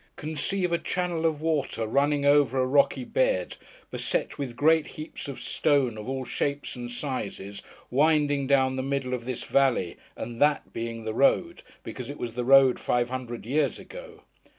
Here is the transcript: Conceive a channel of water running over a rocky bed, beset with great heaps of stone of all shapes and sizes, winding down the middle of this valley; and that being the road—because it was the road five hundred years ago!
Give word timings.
Conceive 0.15 0.71
a 0.71 0.79
channel 0.79 1.27
of 1.27 1.41
water 1.41 1.85
running 1.85 2.25
over 2.25 2.59
a 2.59 2.65
rocky 2.65 3.03
bed, 3.03 3.55
beset 3.91 4.39
with 4.39 4.55
great 4.55 4.87
heaps 4.87 5.27
of 5.27 5.39
stone 5.39 5.95
of 5.95 6.09
all 6.09 6.25
shapes 6.25 6.75
and 6.75 6.89
sizes, 6.89 7.61
winding 7.91 8.47
down 8.47 8.77
the 8.77 8.81
middle 8.81 9.13
of 9.13 9.25
this 9.25 9.43
valley; 9.43 9.97
and 10.17 10.41
that 10.41 10.73
being 10.73 11.03
the 11.03 11.13
road—because 11.13 12.09
it 12.09 12.17
was 12.17 12.33
the 12.33 12.43
road 12.43 12.79
five 12.79 13.11
hundred 13.11 13.45
years 13.45 13.77
ago! 13.77 14.23